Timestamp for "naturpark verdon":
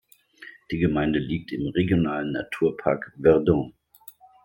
2.31-3.75